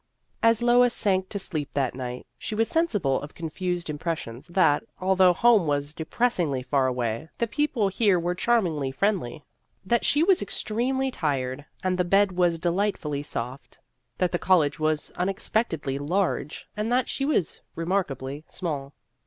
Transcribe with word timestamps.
As 0.41 0.63
Lois 0.63 0.95
sank 0.95 1.29
to 1.29 1.37
sleep 1.37 1.69
that 1.75 1.93
night, 1.93 2.25
she 2.39 2.55
was 2.55 2.67
sensible 2.67 3.21
of 3.21 3.35
confused 3.35 3.87
impressions 3.87 4.47
that, 4.47 4.83
although 4.99 5.31
home 5.31 5.67
was 5.67 5.93
depressingly 5.93 6.63
far 6.63 6.87
away, 6.87 7.29
the 7.37 7.45
people 7.45 7.87
here 7.87 8.19
were 8.19 8.33
charmingly 8.33 8.89
friendly; 8.91 9.43
that 9.85 10.03
she 10.03 10.23
was 10.23 10.41
extremely 10.41 11.11
tired 11.11 11.63
and 11.83 11.99
the 11.99 12.03
bed 12.03 12.31
was 12.31 12.57
delightfully 12.57 13.21
soft; 13.21 13.77
that 14.17 14.31
the 14.31 14.39
college 14.39 14.79
was 14.79 15.11
unexpectedly 15.17 15.99
large 15.99 16.67
and 16.75 16.91
that 16.91 17.07
she 17.07 17.23
was 17.23 17.61
remarkably 17.75 18.43
small. 18.47 18.95